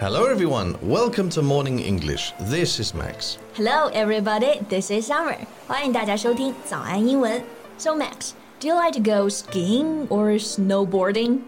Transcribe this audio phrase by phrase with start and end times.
[0.00, 0.76] Hello, everyone.
[0.82, 2.32] Welcome to Morning English.
[2.40, 3.38] This is Max.
[3.54, 4.60] Hello, everybody.
[4.68, 5.38] This is Summer.
[5.66, 7.42] 欢迎大家收听早安英文。
[7.78, 11.40] So Max, do you like to go skiing or snowboarding?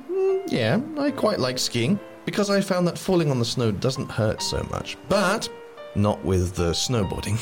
[0.47, 4.41] Yeah, I quite like skiing because I found that falling on the snow doesn't hurt
[4.41, 4.97] so much.
[5.09, 5.49] But
[5.95, 7.37] not with the snowboarding.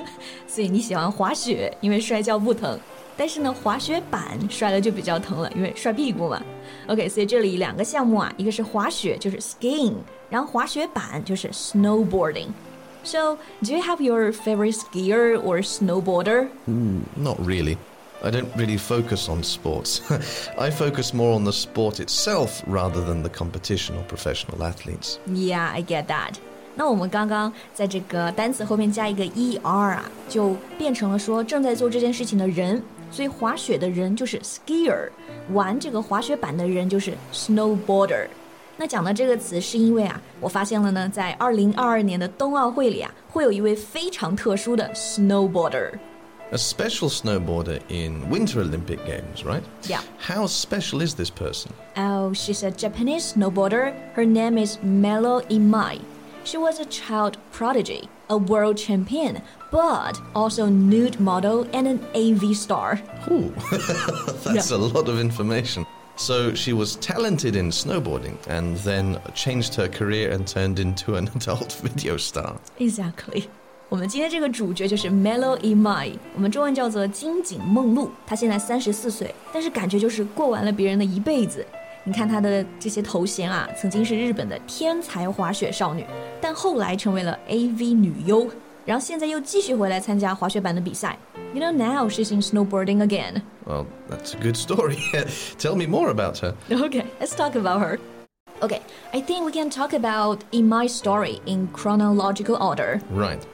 [0.47, 2.79] 所以你喜欢滑雪，因为摔跤不疼。
[3.15, 6.41] 但是呢，滑雪板摔了就比较疼了，因为摔屁股嘛。
[6.87, 9.95] OK，所以这里两个项目啊，一个是滑雪，就是 skiing，
[10.29, 16.49] 然后滑雪板就是 snowboarding。So, do you have your favorite skier or snowboarder?
[16.67, 17.77] Mm, not really.
[18.21, 20.01] I don't really focus on sports.
[20.57, 25.17] I focus more on the sport itself rather than the competition or professional athletes.
[25.27, 26.33] Yeah, I get that.
[26.75, 32.81] 那我们刚刚在这个单词后面加一个 er 啊，就变成了说正在做这件事情的人。
[33.11, 35.09] 所以滑雪的人就是 skier，
[35.53, 38.27] 玩这个滑雪板的人就是 snowboarder。
[38.75, 49.63] 那讲到这个词，是因为啊，我发现了呢，在二零二二年的冬奥会里啊，会有一位非常特殊的 snowboarder。A special snowboarder in Winter Olympic Games, right?
[49.83, 50.01] Yeah.
[50.19, 51.71] How special is this person?
[51.97, 53.93] Oh, she's a Japanese snowboarder.
[54.15, 55.99] Her name is Melo Imai.
[56.44, 62.54] She was a child prodigy, a world champion, but also nude model and an AV
[62.56, 63.00] star.
[63.30, 63.52] Ooh,
[64.44, 64.76] that's yeah.
[64.76, 65.86] a lot of information.
[66.16, 71.30] So she was talented in snowboarding and then changed her career and turned into an
[71.34, 72.56] adult video star.
[72.78, 73.48] Exactly.
[73.88, 78.10] 我们今天这个主角就是 Melo Imai，我们中文叫做今井梦露。
[78.26, 81.64] 她现在三十四岁，但是感觉就是过完了别人的一辈子。
[82.03, 86.05] 你看她的这些头衔啊，曾经是日本的天才滑雪少女，
[86.39, 88.47] 但后来成为了 AV 女优，
[88.85, 91.17] 然后现在又继续回来参加滑雪板的比赛。
[91.53, 93.41] You know now she's in snowboarding again.
[93.65, 94.97] Well, that's a good story.
[95.57, 96.53] Tell me more about her.
[96.69, 97.99] Okay, let's talk about her.
[98.61, 98.81] Okay,
[99.13, 103.01] I think we can talk about Imai's story in chronological order.
[103.11, 103.45] Right.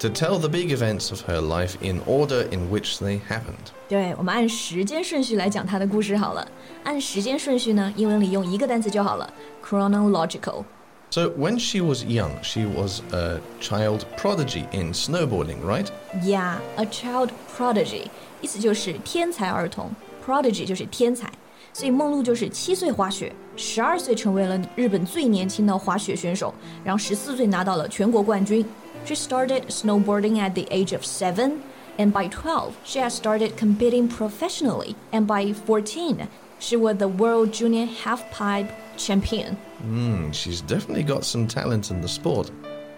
[0.00, 3.68] To tell the big events of her life in order in which they happened.
[3.86, 6.48] 对，我们按时间顺序来讲她的故事好了。
[6.84, 9.30] 按时间顺序呢，英文里用一个单词就好了，
[9.62, 10.64] chronological。
[11.10, 15.88] So when she was young, she was a child prodigy in snowboarding, right?
[16.22, 18.04] Yeah, a child prodigy，
[18.40, 19.90] 意思就是天才儿童，
[20.24, 21.30] prodigy 就是天才。
[21.72, 28.64] 所以梦露就是七岁滑雪，十二岁成为了日本最年轻的滑雪选手，然后十四岁拿到了全国冠军。
[29.05, 31.63] She started snowboarding at the age of seven,
[31.99, 34.95] and by 12, she had started competing professionally.
[35.11, 36.27] And by 14,
[36.57, 39.55] she was the world junior halfpipe champion.
[39.81, 42.49] Hmm, she's definitely got some talent in the sport.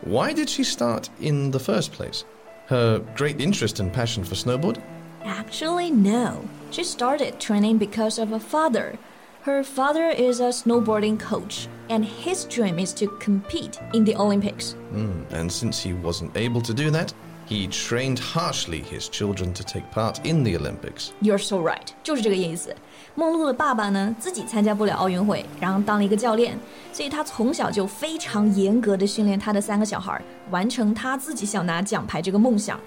[0.01, 2.23] Why did she start in the first place?
[2.67, 4.81] Her great interest and passion for snowboard?
[5.25, 6.47] Actually, no.
[6.71, 8.97] She started training because of her father.
[9.46, 14.74] Her father is a snowboarding coach, and his dream is to compete in the Olympics.
[14.92, 17.08] Hmm, and since he wasn't able to do that,
[17.48, 21.10] he trained harshly his children to take part in the Olympics.
[21.20, 22.72] You're so right，就是这个意思。
[23.16, 26.56] 梦露的爸爸呢，自己参加不了奥运会，然后当了一个教练，
[26.92, 30.22] 所以他从小就非常严格的训练他的三个小孩，
[30.52, 32.78] 完成他自己想拿奖牌这个梦想。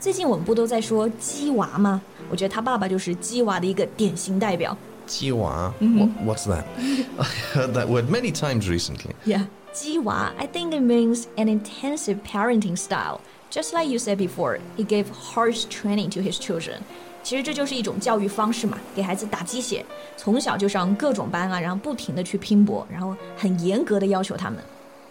[0.00, 2.00] 最近我们不都在说鸡娃吗？
[2.30, 4.74] 我觉得他爸爸就是鸡娃的一个典型代表。
[5.06, 5.72] Jiwa?
[5.80, 6.66] What, what's that?
[7.18, 9.14] I heard that word many times recently.
[9.24, 9.46] Yeah.
[9.72, 13.20] 鸡娃, I think it means an intensive parenting style.
[13.50, 16.80] Just like you said before, he gave harsh training to his children.
[17.22, 19.84] 其实这就是一种教育方式嘛，给孩子打鸡血，
[20.16, 24.58] 从小就上各种班啊，然后不停的去拼搏，然后很严格的要求他们。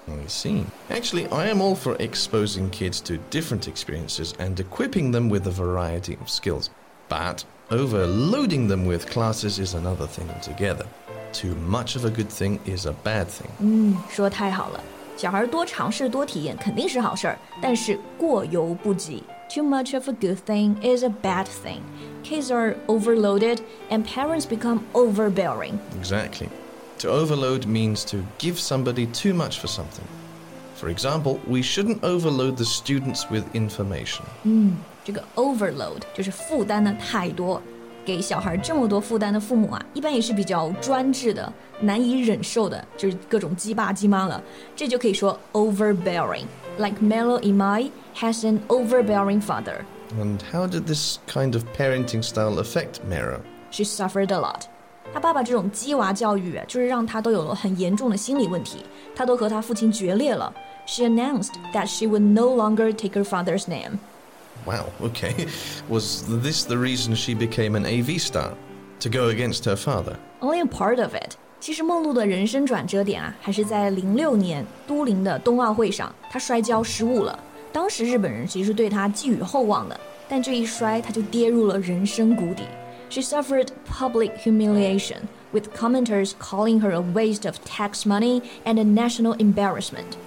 [0.07, 0.63] I see.
[0.89, 5.51] Actually, I am all for exposing kids to different experiences and equipping them with a
[5.51, 6.67] variety of skills.
[7.09, 10.85] But overloading them with classes is another thing altogether.
[11.33, 13.49] Too much of a good thing is a bad thing.
[13.59, 14.81] 嗯，说得太好了，
[15.17, 19.23] 小孩多尝试多体验肯定是好事儿，但是过犹不及。
[19.49, 21.81] Too much of a good thing is a bad thing.
[22.23, 25.79] Kids are overloaded and parents become overbearing.
[25.97, 26.50] Exactly.
[27.00, 30.06] To overload means to give somebody too much for something.
[30.81, 34.21] For example, we shouldn't overload the students with information.
[35.03, 37.62] 这个 overload 就是负担的太多，
[38.06, 41.51] 给小孩这么多负担的父母啊，一般也是比较专制的、
[41.81, 44.41] 难以忍受的，就是各种鸡爸鸡妈了。
[44.75, 49.85] 这就可以说 overbearing。Like Melo Imai has an overbearing father.
[50.19, 53.39] And how did this kind of parenting style affect Mero?
[53.71, 54.62] She suffered a lot.
[55.13, 58.85] 他爸爸这种鸡娃教育啊，就是让他都有了很严重的心理问题，
[59.15, 60.53] 他都和他父亲决裂了。
[60.85, 64.00] She announced that she would no longer take her father's name.
[64.65, 65.47] Wow, okay.
[65.89, 68.53] Was this the reason she became an AV star?
[69.01, 70.18] To go against her father?
[70.41, 71.38] Only a part of it.
[71.59, 77.38] 其实梦露的人生转折点啊，还是在零六年都灵的冬奥会上，她摔跤失误了。
[77.71, 82.63] 当时日本人其实对她寄予厚望的，但这一摔，她就跌入了人生谷底。
[83.09, 89.35] She suffered public humiliation, with commenters calling her a waste of tax money and a national
[89.38, 90.18] embarrassment.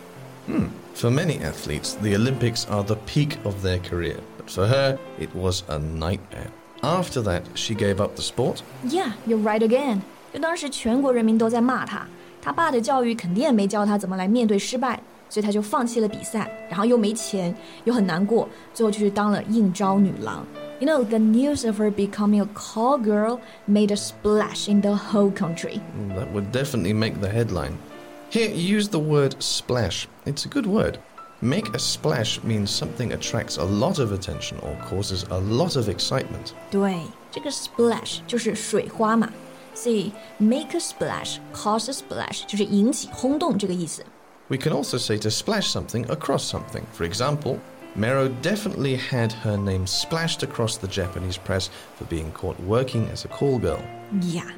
[0.47, 0.67] Hmm.
[0.95, 5.31] For many athletes, the Olympics are the peak of their career, but for her, it
[5.35, 6.51] was a nightmare.
[6.83, 8.63] After that, she gave up the sport.
[8.85, 10.01] Yeah, you're right again.
[10.33, 12.07] 就当时全国人民都在骂他，
[12.43, 17.55] 他爸的教育肯定也没教他怎么来面对失败，所以他就放弃了比赛，然后又没钱，
[17.85, 20.47] 又很难过，最后就去当了应招女郎。
[20.81, 25.31] You know, the news of her becoming a call girl made a splash in the whole
[25.31, 25.81] country.
[25.99, 27.73] Mm, that would definitely make the headline.
[28.35, 30.07] Here, use the word splash.
[30.25, 30.99] It's a good word.
[31.43, 35.89] Make a splash means something attracts a lot of attention or causes a lot of
[35.89, 36.53] excitement.
[36.71, 37.01] 对，
[37.31, 39.31] 这个 splash 就是水花嘛。
[39.75, 44.05] See, make a splash, cause a splash 就是引起轰动这个意思。
[44.49, 46.83] We can also say to splash something across something.
[46.93, 47.59] For example,
[47.97, 53.25] Mero definitely had her name splashed across the Japanese press for being caught working as
[53.25, 53.81] a call girl.
[54.21, 54.51] Yeah.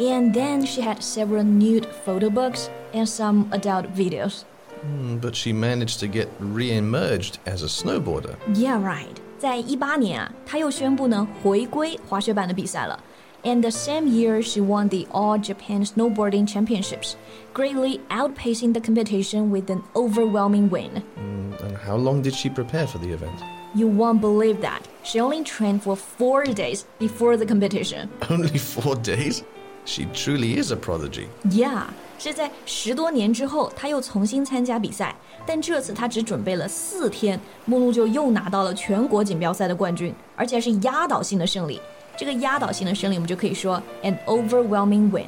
[0.00, 4.44] And then she had several nude photo books and some adult videos.
[4.84, 8.36] Mm, but she managed to get re-emerged as a snowboarder.
[8.54, 9.16] Yeah, right.
[9.38, 13.02] 在一八年啊，她又宣布呢回归滑雪板的比赛了。
[13.46, 17.14] and the same year she won the All Japan Snowboarding Championships,
[17.54, 21.04] greatly outpacing the competition with an overwhelming win.
[21.16, 23.38] Mm, and how long did she prepare for the event?
[23.72, 24.88] You won't believe that.
[25.04, 28.10] She only trained for four days before the competition.
[28.28, 29.44] Only four days?
[29.85, 31.27] She truly is a prodigy.
[31.49, 31.85] Yeah.
[32.19, 41.81] 是在十多年之后，他又重新参加比赛，但这次他只准备了四天，梦露就又拿到了全国锦标赛的冠军，而且是压倒性的胜利。
[42.15, 45.25] 这个压倒性的胜利，我们就可以说 an overwhelming win。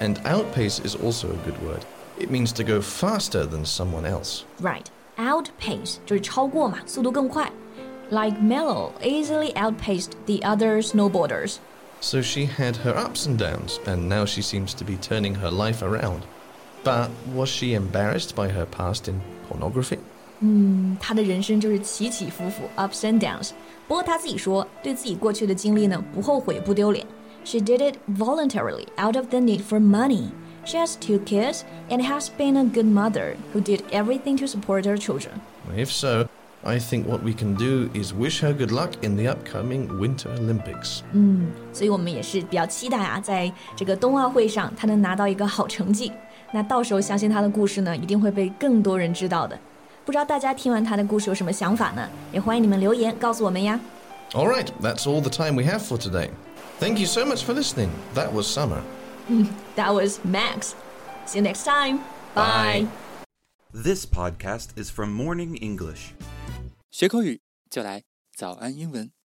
[0.00, 1.82] And outpace is also a good word.
[2.18, 4.40] It means to go faster than someone else.
[4.60, 7.52] Right, outpace 就是超过嘛，速度更快。
[8.10, 11.58] Like Melo easily outpaced the other snowboarders.
[12.01, 15.49] So she had her ups and downs, and now she seems to be turning her
[15.49, 16.21] life around.
[16.83, 19.97] But was she embarrassed by her past in pornography?
[20.41, 23.51] 嗯，她的人生就是起起伏伏，ups and downs。
[23.87, 27.05] 不过她自己说，对自己过去的经历呢，不后悔不丢脸。
[27.43, 30.29] She did it voluntarily out of the need for money.
[30.65, 34.85] She has two kids and has been a good mother who did everything to support
[34.85, 35.39] her children.
[35.75, 36.27] If so,
[36.63, 40.29] I think what we can do is wish her good luck in the upcoming Winter
[40.35, 41.01] Olympics.
[41.13, 46.11] 嗯，所以我们也是比较期待啊，在这个冬奥会上，她能拿到一个好成绩。
[46.51, 49.55] 那到时候相信她的故事呢，一定会被更多人知道的。
[50.05, 52.07] 不知道大家听完他的故事有什么想法呢？
[52.31, 53.79] 也欢迎你们留言告诉我们呀。
[54.33, 56.29] All right, that's all the time we have for today.
[56.79, 57.89] Thank you so much for listening.
[58.15, 58.81] That was Summer.
[59.75, 60.75] that was Max.
[61.25, 61.99] See you next time.
[62.35, 62.87] Bye.
[63.73, 66.13] This podcast is from Morning English.
[66.90, 67.40] 学口语
[67.70, 68.02] 就来
[68.32, 69.12] 早安英文。